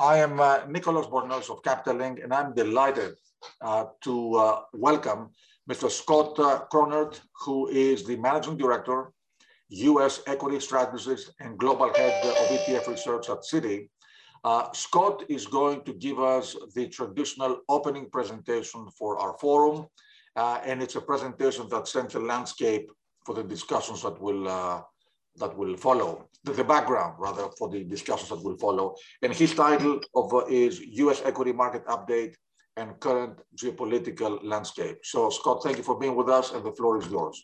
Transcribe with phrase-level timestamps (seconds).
[0.00, 3.16] I am uh, Nicholas Bornozis of Capital Link, and I'm delighted
[3.60, 5.28] uh, to uh, welcome
[5.70, 5.90] Mr.
[5.90, 9.12] Scott uh, Chronert, who is the Managing Director,
[9.68, 10.22] U.S.
[10.26, 13.90] Equity Strategist and Global Head of ETF Research at Citi.
[14.42, 19.86] Uh, Scott is going to give us the traditional opening presentation for our forum,
[20.34, 22.90] uh, and it's a presentation that sets the landscape
[23.26, 24.82] for the discussions that will
[25.36, 28.94] that will follow, the, the, background rather for the discussions that will follow.
[29.22, 31.22] And his title of uh, is U.S.
[31.24, 32.34] Equity Market Update
[32.76, 34.98] and Current Geopolitical Landscape.
[35.02, 37.42] So Scott, thank you for being with us and the floor is yours.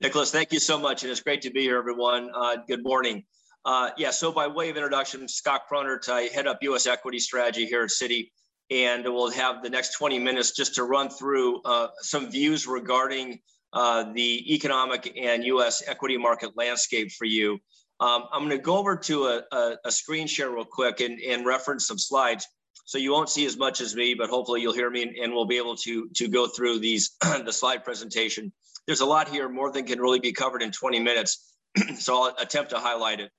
[0.00, 1.02] Nicholas, thank you so much.
[1.02, 2.30] And it's great to be here, everyone.
[2.34, 3.24] Uh, good morning.
[3.64, 6.86] Uh, yeah, so by way of introduction, Scott Chronert, I head up U.S.
[6.86, 8.30] equity strategy here at Citi,
[8.70, 13.40] and we'll have the next 20 minutes just to run through uh, some views regarding
[13.74, 15.82] uh, the economic and U.S.
[15.86, 17.58] equity market landscape for you.
[18.00, 21.20] Um, I'm going to go over to a, a, a, screen share real quick and,
[21.20, 22.46] and reference some slides.
[22.86, 25.32] So you won't see as much as me, but hopefully you'll hear me and, and
[25.32, 28.52] we'll be able to, to go through these the slide presentation.
[28.86, 31.54] There's a lot here, more than can really be covered in 20 minutes.
[31.98, 33.30] so I'll attempt to highlight it.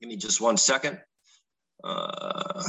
[0.00, 1.00] Give me just one second.
[1.84, 2.62] Uh,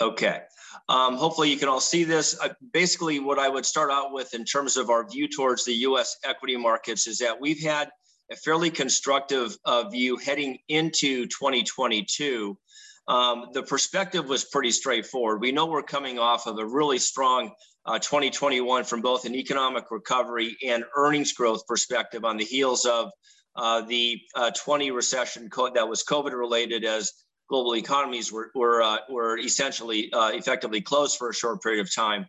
[0.00, 0.42] okay.
[0.88, 2.38] Um, hopefully you can all see this.
[2.40, 5.74] Uh, basically what I would start out with in terms of our view towards the
[5.74, 7.90] US equity markets is that we've had
[8.30, 12.56] a fairly constructive uh, view heading into 2022.
[13.06, 15.40] Um, the perspective was pretty straightforward.
[15.40, 17.52] We know we're coming off of a really strong
[17.86, 23.10] uh, 2021 from both an economic recovery and earnings growth perspective on the heels of
[23.56, 27.12] uh, the uh, 20 recession that was COVID related as
[27.54, 31.94] global economies were, were, uh, were essentially uh, effectively closed for a short period of
[31.94, 32.26] time.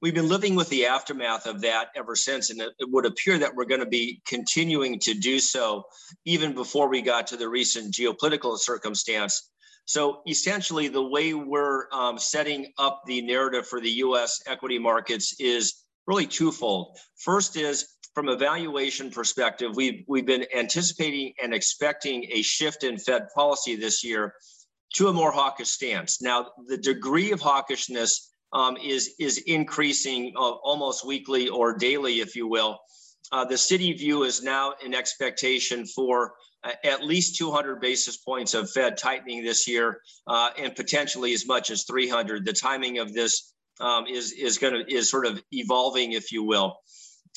[0.00, 3.38] We've been living with the aftermath of that ever since, and it, it would appear
[3.38, 5.82] that we're going to be continuing to do so
[6.24, 9.50] even before we got to the recent geopolitical circumstance.
[9.84, 15.34] So essentially, the way we're um, setting up the narrative for the US equity markets
[15.40, 16.98] is really twofold.
[17.16, 22.98] First is from a valuation perspective, we've, we've been anticipating and expecting a shift in
[22.98, 24.34] Fed policy this year
[24.94, 26.20] to a more hawkish stance.
[26.20, 32.36] Now, the degree of hawkishness um, is, is increasing uh, almost weekly or daily, if
[32.36, 32.78] you will.
[33.30, 38.52] Uh, the Citi view is now an expectation for uh, at least 200 basis points
[38.52, 42.44] of Fed tightening this year, uh, and potentially as much as 300.
[42.44, 46.42] The timing of this um, is is going to is sort of evolving, if you
[46.42, 46.76] will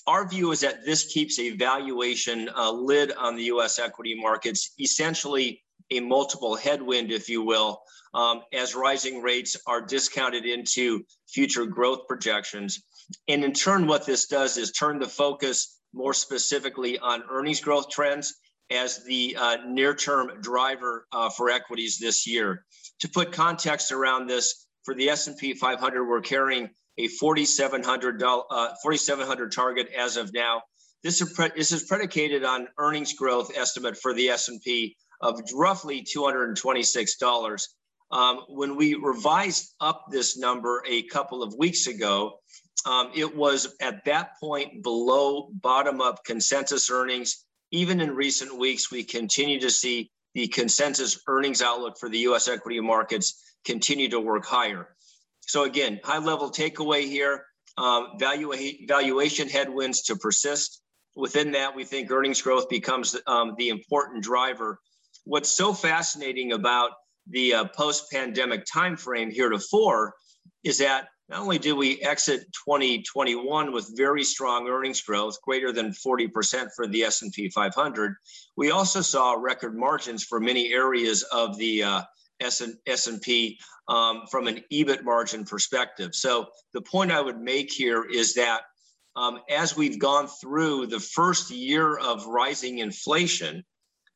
[0.07, 4.73] our view is that this keeps a valuation uh, lid on the US equity markets,
[4.79, 7.81] essentially a multiple headwind, if you will,
[8.13, 12.81] um, as rising rates are discounted into future growth projections.
[13.28, 17.90] And in turn, what this does is turn the focus more specifically on earnings growth
[17.90, 18.35] trends
[18.72, 22.66] as the uh, near-term driver uh, for equities this year.
[23.02, 28.38] To put context around this, for the S&P 500, we're carrying a 4,700 uh,
[28.81, 30.62] 4,700 target as of now.
[31.03, 37.67] This is, this is predicated on earnings growth estimate for the S&P of roughly $226.
[38.11, 42.39] Um, when we revised up this number a couple of weeks ago,
[42.85, 47.45] um, it was at that point below bottom up consensus earnings.
[47.71, 52.47] Even in recent weeks, we continue to see the consensus earnings outlook for the US
[52.47, 54.95] equity markets continue to work higher.
[55.41, 57.45] So again, high level takeaway here,
[57.77, 60.81] um, valua- valuation headwinds to persist.
[61.15, 64.79] Within that, we think earnings growth becomes um, the important driver.
[65.25, 66.91] What's so fascinating about
[67.27, 70.13] the uh, post-pandemic timeframe heretofore
[70.63, 75.91] is that not only did we exit 2021 with very strong earnings growth, greater than
[75.91, 78.15] 40% for the S&P 500,
[78.55, 82.01] we also saw record margins for many areas of the uh,
[82.39, 86.13] S&P um, from an EBIT margin perspective.
[86.13, 88.61] So the point I would make here is that
[89.15, 93.63] um, as we've gone through the first year of rising inflation,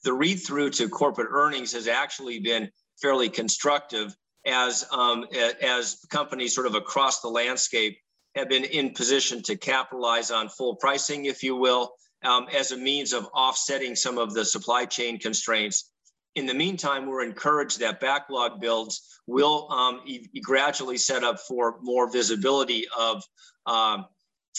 [0.03, 2.69] the read through to corporate earnings has actually been
[3.01, 4.15] fairly constructive
[4.45, 5.25] as um,
[5.61, 7.97] as companies sort of across the landscape
[8.35, 11.93] have been in position to capitalize on full pricing, if you will,
[12.23, 15.91] um, as a means of offsetting some of the supply chain constraints
[16.35, 21.79] in the meantime, we're encouraged that backlog builds will um, e- gradually set up for
[21.81, 23.23] more visibility of,
[23.65, 24.05] um,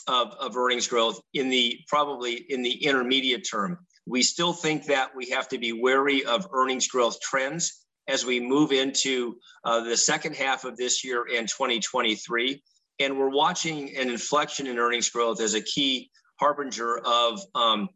[0.06, 3.78] of, of earnings growth in the probably in the intermediate term.
[4.10, 8.40] We still think that we have to be wary of earnings growth trends as we
[8.40, 12.60] move into uh, the second half of this year and 2023.
[12.98, 16.10] And we're watching an inflection in earnings growth as a key
[16.40, 17.88] harbinger of um,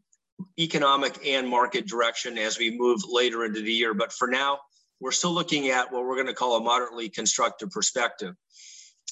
[0.56, 3.92] economic and market direction as we move later into the year.
[3.92, 4.60] But for now,
[5.00, 8.36] we're still looking at what we're going to call a moderately constructive perspective.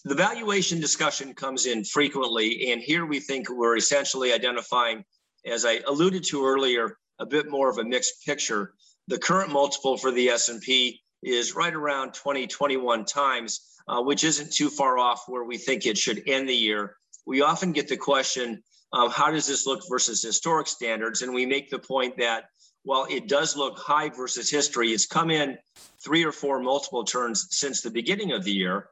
[0.04, 5.04] The valuation discussion comes in frequently, and here we think we're essentially identifying,
[5.46, 8.74] as I alluded to earlier, a bit more of a mixed picture.
[9.08, 14.52] The current multiple for the S&P is right around 20, 21 times, uh, which isn't
[14.52, 16.96] too far off where we think it should end the year.
[17.26, 18.62] We often get the question,
[18.92, 21.22] um, how does this look versus historic standards?
[21.22, 22.44] And we make the point that
[22.84, 25.58] while it does look high versus history, it's come in
[26.04, 28.88] three or four multiple turns since the beginning of the year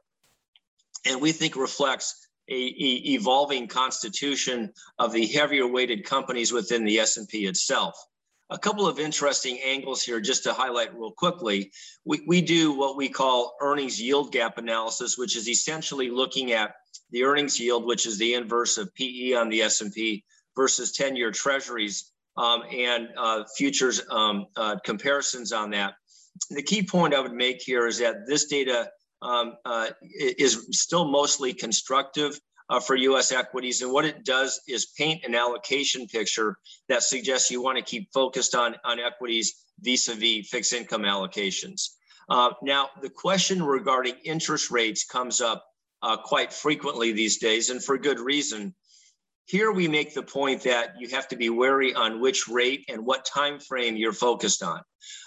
[1.05, 6.99] and we think reflects a, a, evolving constitution of the heavier weighted companies within the
[6.99, 7.95] S&P itself.
[8.49, 11.71] A couple of interesting angles here just to highlight real quickly.
[12.03, 16.73] We, we do what we call earnings yield gap analysis, which is essentially looking at
[17.11, 20.25] the earnings yield, which is the inverse of PE on the S&P
[20.55, 25.93] versus 10-year treasuries um, and uh, futures um, uh, comparisons on that.
[26.49, 28.89] The key point I would make here is that this data
[29.21, 32.39] um, uh, is still mostly constructive
[32.69, 33.81] uh, for US equities.
[33.81, 36.57] And what it does is paint an allocation picture
[36.87, 41.89] that suggests you want to keep focused on, on equities vis-a-vis fixed income allocations.
[42.29, 45.65] Uh, now, the question regarding interest rates comes up
[46.01, 48.73] uh, quite frequently these days, and for good reason.
[49.45, 53.05] Here we make the point that you have to be wary on which rate and
[53.05, 54.81] what time frame you're focused on.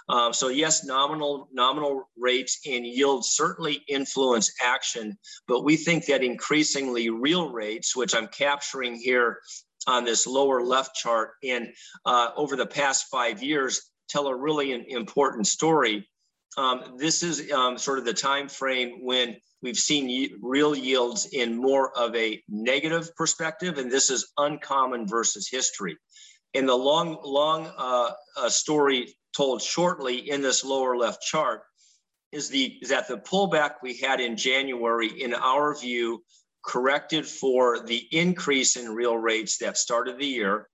[0.08, 5.18] Um, so yes, nominal nominal rates and yields certainly influence action,
[5.48, 9.40] but we think that increasingly real rates, which I'm capturing here
[9.86, 11.72] on this lower left chart, and
[12.06, 16.08] uh, over the past five years, tell a really important story.
[16.56, 21.56] Um, this is um, sort of the time frame when we've seen real yields in
[21.56, 25.96] more of a negative perspective, and this is uncommon versus history.
[26.52, 31.62] In the long, long uh, uh, story told shortly in this lower left chart
[32.30, 36.22] is, the, is that the pullback we had in January, in our view,
[36.64, 40.68] corrected for the increase in real rates that started the year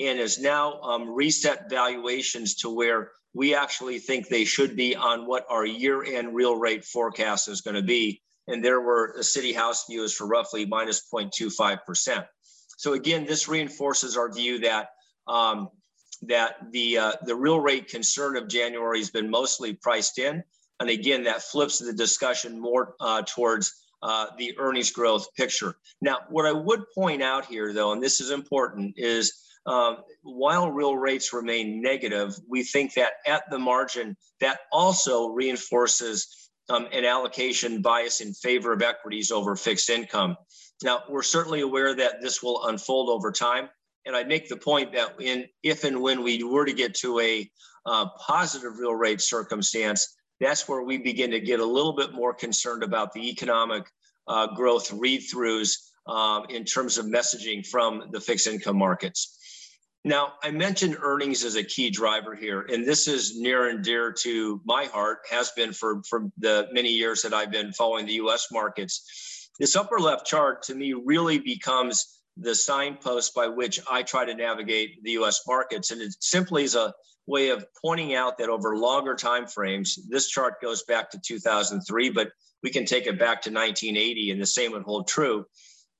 [0.00, 5.26] and is now um, reset valuations to where we actually think they should be on
[5.26, 8.22] what our year-end real rate forecast is going to be.
[8.48, 12.24] And there were the Citi house views for roughly minus 0.25%.
[12.78, 14.88] So again, this reinforces our view that
[15.28, 15.68] um,
[16.22, 20.42] that the uh, the real rate concern of January has been mostly priced in,
[20.80, 25.74] and again that flips the discussion more uh, towards uh, the earnings growth picture.
[26.00, 30.70] Now, what I would point out here, though, and this is important, is um, while
[30.70, 37.04] real rates remain negative, we think that at the margin that also reinforces um, an
[37.04, 40.36] allocation bias in favor of equities over fixed income.
[40.82, 43.68] Now, we're certainly aware that this will unfold over time.
[44.04, 47.18] And I make the point that in if and when we were to get to
[47.20, 47.50] a
[47.86, 52.34] uh, positive real rate circumstance, that's where we begin to get a little bit more
[52.34, 53.84] concerned about the economic
[54.28, 55.76] uh, growth read-throughs
[56.06, 59.38] um, in terms of messaging from the fixed income markets.
[60.06, 64.12] Now, I mentioned earnings as a key driver here, and this is near and dear
[64.20, 68.12] to my heart, has been for, for the many years that I've been following the
[68.12, 69.50] US markets.
[69.58, 74.32] This upper left chart to me really becomes the signpost by which I try to
[74.32, 75.90] navigate the US markets.
[75.90, 76.94] And it simply is a
[77.26, 82.10] way of pointing out that over longer time frames, this chart goes back to 2003,
[82.10, 82.30] but
[82.62, 85.46] we can take it back to 1980 and the same would hold true.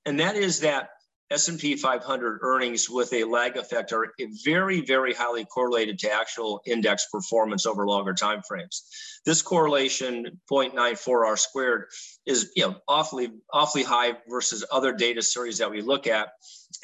[0.04, 0.90] And that is that
[1.30, 4.12] S&P 500 earnings with a lag effect are
[4.44, 8.84] very, very highly correlated to actual index performance over longer time frames.
[9.24, 11.86] This correlation, 0.94 R squared,
[12.26, 16.28] is you know awfully, awfully high versus other data series that we look at.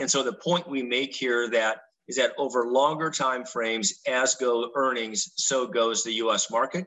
[0.01, 4.35] And so the point we make here that is that over longer time frames, as
[4.35, 6.87] go earnings, so goes the US market.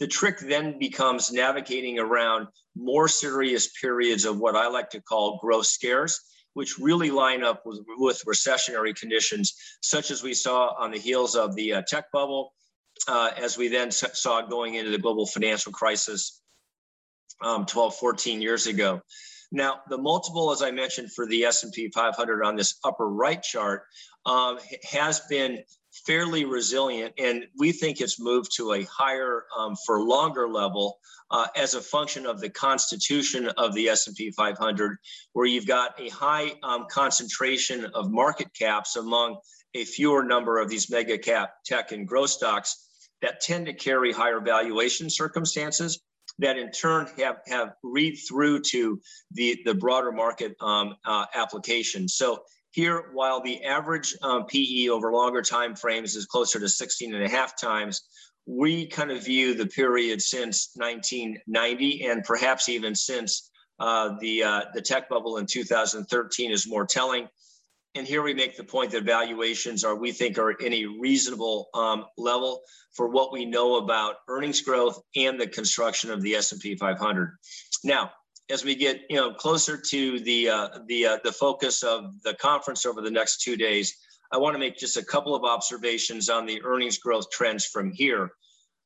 [0.00, 5.38] The trick then becomes navigating around more serious periods of what I like to call
[5.38, 6.20] growth scares
[6.60, 11.34] which really line up with, with recessionary conditions, such as we saw on the heels
[11.34, 12.52] of the uh, tech bubble,
[13.08, 16.42] uh, as we then saw going into the global financial crisis
[17.42, 19.00] um, 12, 14 years ago.
[19.50, 23.84] Now, the multiple, as I mentioned, for the S&P 500 on this upper right chart
[24.26, 25.64] um, has been
[26.06, 30.98] fairly resilient, and we think it's moved to a higher um, for longer level
[31.30, 34.96] uh, as a function of the constitution of the S&P 500,
[35.32, 39.38] where you've got a high um, concentration of market caps among
[39.74, 42.88] a fewer number of these mega cap tech and growth stocks
[43.22, 46.00] that tend to carry higher valuation circumstances
[46.38, 49.00] that in turn have, have read through to
[49.32, 52.08] the, the broader market um, uh, application.
[52.08, 52.42] So
[52.72, 57.24] Here, while the average um, PE over longer time frames is closer to 16 and
[57.24, 58.02] a half times,
[58.46, 63.50] we kind of view the period since 1990 and perhaps even since
[63.80, 67.28] uh, the, uh, the tech bubble in 2013 is more telling.
[67.96, 71.68] And here we make the point that valuations are, we think, are in a reasonable
[71.74, 72.62] um, level
[72.92, 77.36] for what we know about earnings growth and the construction of the S&P 500.
[77.82, 78.12] Now,
[78.50, 82.34] as we get you know closer to the uh, the uh, the focus of the
[82.34, 83.96] conference over the next two days,
[84.32, 87.90] I want to make just a couple of observations on the earnings growth trends from
[87.90, 88.30] here.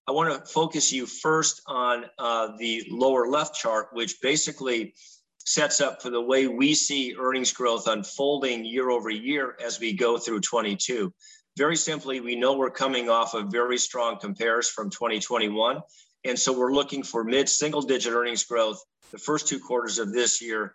[0.06, 4.94] I want to focus you first on uh, the lower left chart, which basically
[5.38, 9.92] sets up for the way we see earnings growth unfolding year over year as we
[9.92, 11.12] go through 22.
[11.56, 15.80] Very simply, we know we're coming off a very strong compares from 2021.
[16.24, 18.82] And so we're looking for mid single digit earnings growth
[19.14, 20.74] the first two quarters of this year,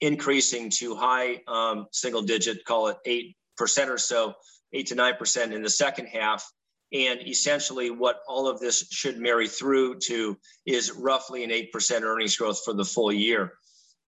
[0.00, 4.34] increasing to high um, single digit, call it 8% or so,
[4.72, 6.44] 8 to 9% in the second half.
[6.92, 10.36] And essentially, what all of this should marry through to
[10.66, 13.52] is roughly an 8% earnings growth for the full year.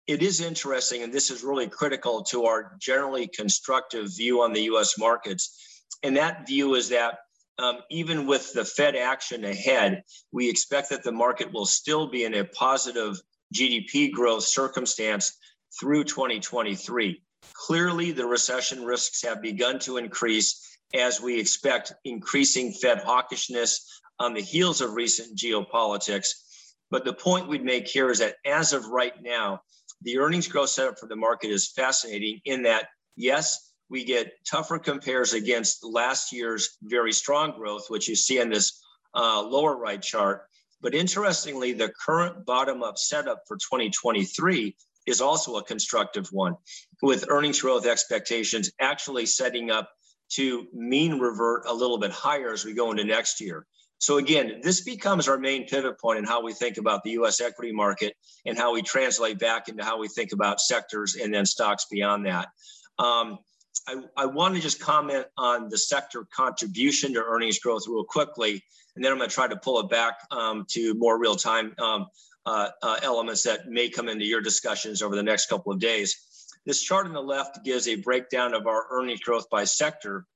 [0.06, 4.62] It is interesting, and this is really critical to our generally constructive view on the
[4.62, 5.82] US markets.
[6.04, 7.18] And that view is that
[7.58, 12.24] um, even with the Fed action ahead, we expect that the market will still be
[12.24, 13.20] in a positive
[13.54, 15.36] GDP growth circumstance
[15.78, 17.22] through 2023.
[17.52, 23.80] Clearly, the recession risks have begun to increase as we expect increasing Fed hawkishness
[24.18, 26.28] on the heels of recent geopolitics.
[26.90, 29.60] But the point we'd make here is that as of right now,
[30.02, 34.78] the earnings growth setup for the market is fascinating in that, yes, we get tougher
[34.78, 38.82] compares against last year's very strong growth, which you see in this
[39.14, 40.46] uh, lower right chart.
[40.80, 44.76] But interestingly, the current bottom up setup for 2023
[45.06, 46.56] is also a constructive one,
[47.00, 49.90] with earnings growth expectations actually setting up
[50.28, 53.66] to mean revert a little bit higher as we go into next year.
[53.98, 57.40] So again, this becomes our main pivot point in how we think about the US
[57.40, 58.14] equity market
[58.44, 62.26] and how we translate back into how we think about sectors and then stocks beyond
[62.26, 62.48] that.
[62.98, 63.38] Um,
[63.86, 68.62] I, I want to just comment on the sector contribution to earnings growth real quickly,
[68.94, 71.74] and then I'm going to try to pull it back um, to more real time
[71.78, 72.06] um,
[72.46, 76.16] uh, uh, elements that may come into your discussions over the next couple of days.
[76.64, 80.26] This chart on the left gives a breakdown of our earnings growth by sector.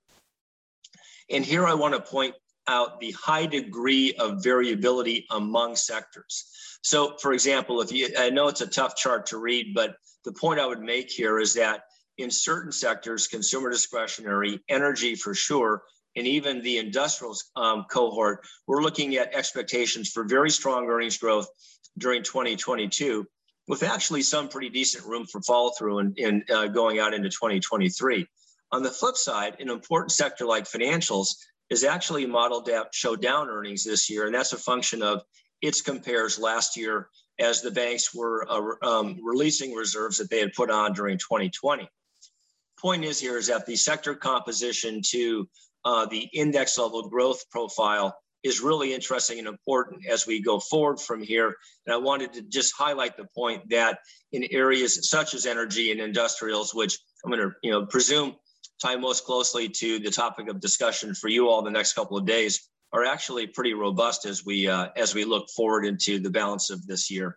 [1.29, 2.35] And here I want to point
[2.69, 6.79] out the high degree of variability among sectors.
[6.83, 10.33] So for example, if you, I know it's a tough chart to read, but the
[10.33, 11.83] point I would make here is that
[12.23, 15.83] in certain sectors, consumer discretionary, energy for sure,
[16.17, 21.49] and even the industrial um, cohort, we're looking at expectations for very strong earnings growth
[21.99, 23.27] during 2022
[23.69, 27.29] with actually some pretty decent room for follow through and, in uh, going out into
[27.29, 28.27] 2023.
[28.73, 31.37] On the flip side, an important sector like financials
[31.71, 35.23] is actually modeled to show down earnings this year, and that's a function of
[35.63, 37.09] its compares last year
[37.39, 41.89] as the banks were uh, um, releasing reserves that they had put on during 2020.
[42.81, 45.49] Point is here is that the sector composition to
[45.85, 50.99] uh, the index level growth profile is really interesting and important as we go forward
[50.99, 51.55] from here.
[51.87, 53.99] And I wanted to just highlight the point that
[54.33, 58.37] in areas such as energy and industrials, which I'm going to you know presume
[58.81, 62.25] tie most closely to the topic of discussion for you all the next couple of
[62.25, 66.71] days, are actually pretty robust as we uh, as we look forward into the balance
[66.71, 67.37] of this year.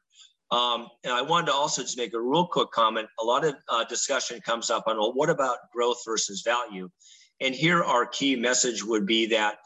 [0.54, 3.08] Um, and I wanted to also just make a real quick comment.
[3.20, 6.92] A lot of uh, discussion comes up on well, what about growth versus value?
[7.42, 9.58] And here our key message would be that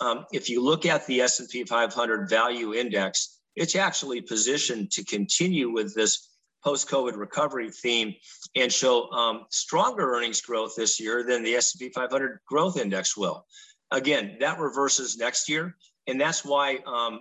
[0.00, 5.70] um, if you look at the S&P 500 value index, it's actually positioned to continue
[5.70, 8.14] with this post-COVID recovery theme
[8.54, 13.44] and show um, stronger earnings growth this year than the S&P 500 growth index will.
[13.90, 15.76] Again, that reverses next year.
[16.06, 17.20] And that's why um,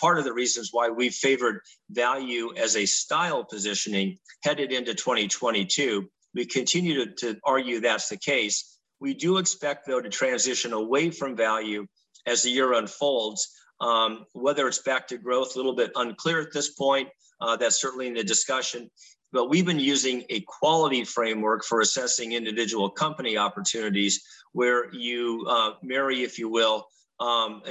[0.00, 1.60] part of the reasons why we favored
[1.90, 6.08] value as a style positioning headed into 2022.
[6.34, 8.78] We continue to, to argue that's the case.
[9.00, 11.86] We do expect, though, to transition away from value
[12.26, 13.48] as the year unfolds.
[13.80, 17.08] Um, whether it's back to growth, a little bit unclear at this point.
[17.40, 18.88] Uh, that's certainly in the discussion.
[19.32, 25.72] But we've been using a quality framework for assessing individual company opportunities where you uh,
[25.82, 26.86] marry, if you will,
[27.22, 27.62] um,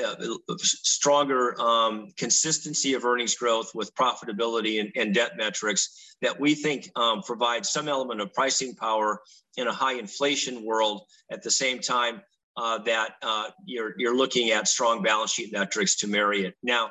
[0.59, 6.89] stronger um, consistency of earnings growth with profitability and, and debt metrics that we think
[6.95, 9.21] um, provide some element of pricing power
[9.57, 12.21] in a high inflation world at the same time
[12.55, 16.55] uh, that uh, you're, you're looking at strong balance sheet metrics to marry it.
[16.63, 16.85] Now,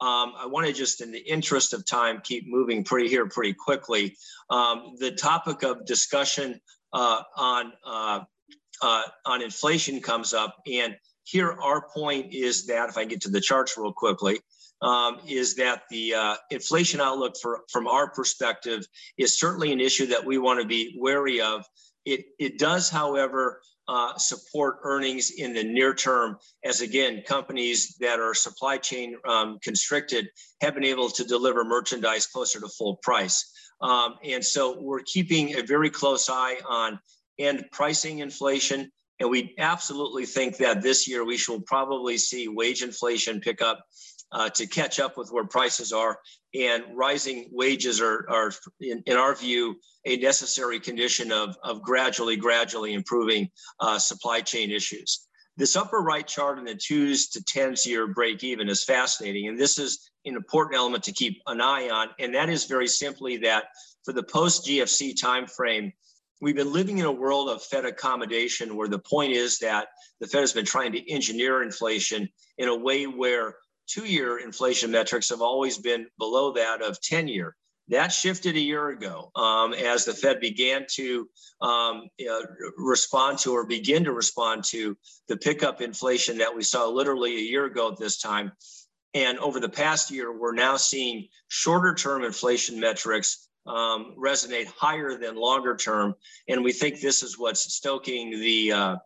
[0.00, 3.54] um, I want to just, in the interest of time, keep moving pretty here pretty
[3.54, 4.16] quickly.
[4.50, 6.60] Um, the topic of discussion
[6.92, 8.20] uh, on uh,
[8.82, 10.56] uh, on inflation comes up.
[10.70, 10.96] And
[11.26, 14.38] here, our point is that if I get to the charts real quickly,
[14.80, 18.86] um, is that the uh, inflation outlook for from our perspective
[19.18, 21.64] is certainly an issue that we want to be wary of.
[22.04, 28.20] It it does, however, uh, support earnings in the near term, as again, companies that
[28.20, 30.28] are supply chain um, constricted
[30.60, 33.50] have been able to deliver merchandise closer to full price.
[33.80, 36.98] Um, and so we're keeping a very close eye on
[37.38, 38.90] end pricing inflation.
[39.20, 43.84] And we absolutely think that this year we shall probably see wage inflation pick up
[44.32, 46.18] uh, to catch up with where prices are.
[46.54, 52.36] And rising wages are, are in, in our view, a necessary condition of, of gradually,
[52.36, 55.26] gradually improving uh, supply chain issues.
[55.56, 59.48] This upper right chart in the twos to tens year break even is fascinating.
[59.48, 62.08] And this is an important element to keep an eye on.
[62.18, 63.64] And that is very simply that
[64.04, 65.92] for the post GFC timeframe,
[66.40, 69.88] we've been living in a world of Fed accommodation where the point is that
[70.20, 72.28] the Fed has been trying to engineer inflation
[72.58, 77.54] in a way where two-year inflation metrics have always been below that of 10-year.
[77.88, 81.28] That shifted a year ago um, as the Fed began to
[81.60, 82.40] um, uh,
[82.76, 84.96] respond to or begin to respond to
[85.28, 88.50] the pickup inflation that we saw literally a year ago at this time.
[89.14, 95.18] And over the past year, we're now seeing shorter term inflation metrics um, resonate higher
[95.18, 96.14] than longer term.
[96.48, 98.96] And we think this is what's stoking the uh,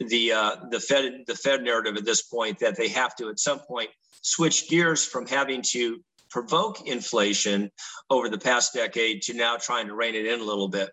[0.00, 3.38] the uh, the Fed the Fed narrative at this point that they have to at
[3.38, 3.90] some point
[4.22, 6.00] switch gears from having to
[6.30, 7.70] provoke inflation
[8.08, 10.90] over the past decade to now trying to rein it in a little bit.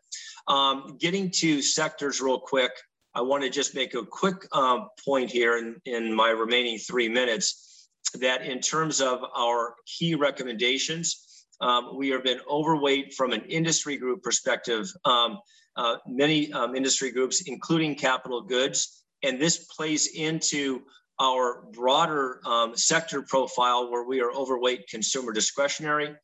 [0.48, 2.72] Um, getting to sectors real quick,
[3.14, 7.10] I want to just make a quick um, point here in, in my remaining three
[7.10, 11.27] minutes that in terms of our key recommendations,
[11.62, 14.92] um, we have been overweight from an industry group perspective.
[15.06, 15.40] Um,
[15.76, 20.82] uh, many um, industry groups, including capital goods, and this plays into
[21.20, 26.16] our broader um, sector profile where we are overweight consumer discretionary,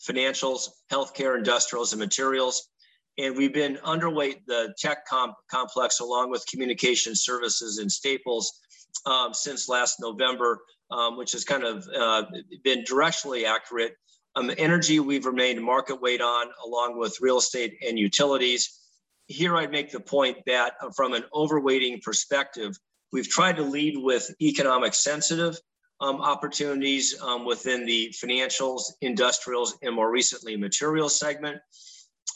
[0.00, 2.68] financials, healthcare, industrials, and materials.
[3.16, 8.60] And we've been underweight the tech comp complex along with communication services and staples
[9.06, 12.24] um, since last November, um, which has kind of uh,
[12.62, 13.94] been directionally accurate.
[14.38, 18.78] Um, energy, we've remained market weight on along with real estate and utilities.
[19.26, 22.78] Here I'd make the point that uh, from an overweighting perspective,
[23.12, 25.58] We've tried to lead with economic sensitive
[26.00, 31.58] um, opportunities um, within the financials, industrials, and more recently materials segment.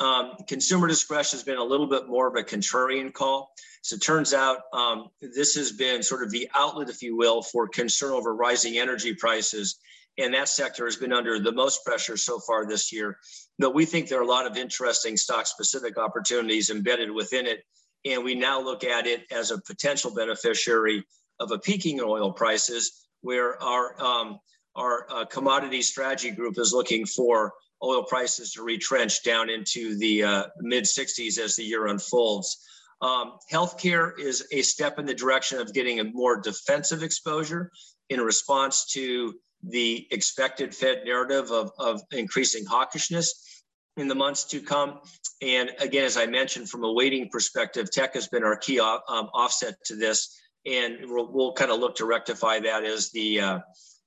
[0.01, 3.53] Um, consumer discretion has been a little bit more of a contrarian call.
[3.83, 7.43] So it turns out um, this has been sort of the outlet, if you will,
[7.43, 9.79] for concern over rising energy prices.
[10.18, 13.18] And that sector has been under the most pressure so far this year.
[13.59, 17.62] But we think there are a lot of interesting stock specific opportunities embedded within it
[18.05, 21.05] and we now look at it as a potential beneficiary
[21.40, 24.38] of a peaking in oil prices, where our um,
[24.75, 30.22] our uh, commodity strategy group is looking for oil prices to retrench down into the
[30.22, 32.59] uh, mid 60s as the year unfolds.
[33.01, 37.70] Um, healthcare is a step in the direction of getting a more defensive exposure
[38.09, 43.29] in response to the expected Fed narrative of, of increasing hawkishness
[43.96, 45.01] in the months to come.
[45.40, 48.98] And again, as I mentioned, from a weighting perspective, tech has been our key um,
[49.35, 53.59] offset to this, and we'll, we'll, kind of look to rectify that as the uh,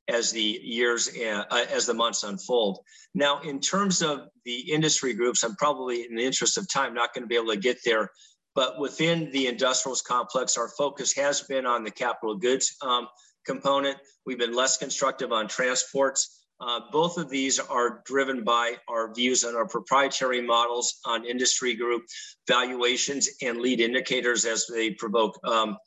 [0.08, 2.80] as the years uh, as the months unfold.
[3.14, 7.14] Now, in terms of the industry groups, I'm probably in the interest of time not
[7.14, 8.12] going to be able to get there.
[8.56, 13.08] But within the industrials complex, our focus has been on the capital goods um,
[13.46, 13.98] component.
[14.26, 16.46] We've been less constructive on transports.
[16.62, 21.74] Uh, both of these are driven by our views on our proprietary models on industry
[21.74, 22.04] group
[22.48, 25.78] valuations and lead indicators as they provoke um,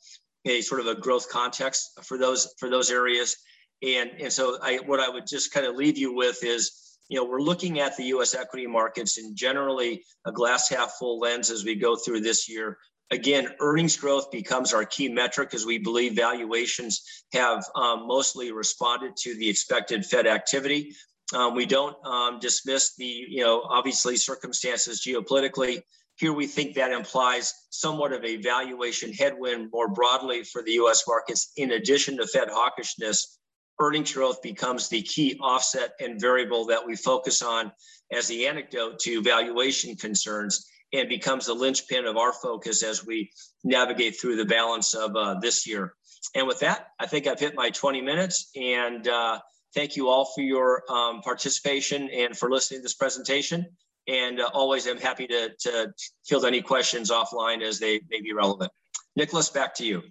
[0.45, 3.35] a sort of a growth context for those for those areas.
[3.81, 7.17] And, and so I, what I would just kind of leave you with is, you
[7.17, 8.35] know, we're looking at the U.S.
[8.35, 12.77] equity markets in generally a glass half full lens as we go through this year.
[13.11, 17.01] Again, earnings growth becomes our key metric as we believe valuations
[17.33, 20.93] have um, mostly responded to the expected Fed activity.
[21.33, 25.81] Um, we don't um, dismiss the, you know, obviously circumstances geopolitically.
[26.17, 31.03] Here we think that implies somewhat of a valuation headwind more broadly for the US
[31.07, 31.51] markets.
[31.57, 33.37] In addition to Fed hawkishness,
[33.79, 37.71] earnings growth becomes the key offset and variable that we focus on
[38.11, 43.31] as the anecdote to valuation concerns and becomes the linchpin of our focus as we
[43.63, 45.93] navigate through the balance of uh, this year.
[46.35, 48.49] And with that, I think I've hit my 20 minutes.
[48.55, 49.39] And uh,
[49.73, 53.65] thank you all for your um, participation and for listening to this presentation.
[54.07, 55.93] and uh, always am happy to, to
[56.25, 58.71] field any questions offline as they may be relevant.
[59.15, 60.01] Nicholas, back to you.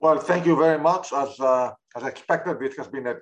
[0.00, 1.12] Well, thank you very much.
[1.12, 3.16] As, uh, as expected, this has been a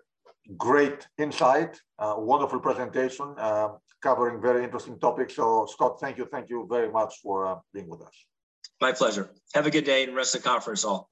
[0.57, 3.71] great insight, uh, wonderful presentation, uh,
[4.03, 5.37] covering very interesting topics.
[5.37, 6.27] So Scott, thank you.
[6.31, 8.15] Thank you very much for uh, being with us.
[8.81, 9.31] My pleasure.
[9.55, 11.11] Have a good day and rest of the conference all.